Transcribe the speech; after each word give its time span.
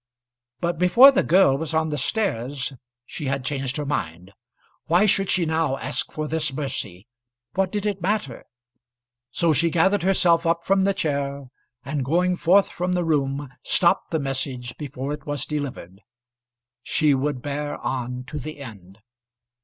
But 0.61 0.79
before 0.79 1.11
the 1.11 1.21
girl 1.21 1.59
was 1.59 1.75
on 1.75 1.89
the 1.89 1.97
stairs 1.99 2.73
she 3.05 3.27
had 3.27 3.45
changed 3.45 3.77
her 3.77 3.85
mind. 3.85 4.33
Why 4.87 5.05
should 5.05 5.29
she 5.29 5.45
now 5.45 5.77
ask 5.77 6.11
for 6.11 6.27
this 6.27 6.51
mercy? 6.51 7.05
What 7.53 7.71
did 7.71 7.85
it 7.85 8.01
matter? 8.01 8.45
So 9.29 9.53
she 9.53 9.69
gathered 9.69 10.01
herself 10.01 10.47
up 10.47 10.63
from 10.63 10.81
the 10.81 10.95
chair, 10.95 11.51
and 11.85 12.03
going 12.03 12.35
forth 12.35 12.67
from 12.69 12.93
the 12.93 13.05
room, 13.05 13.53
stopped 13.61 14.09
the 14.09 14.17
message 14.17 14.75
before 14.75 15.13
it 15.13 15.27
was 15.27 15.45
delivered. 15.45 16.01
She 16.81 17.13
would 17.13 17.43
bear 17.43 17.77
on 17.77 18.23
to 18.23 18.39
the 18.39 18.57
end. 18.59 19.01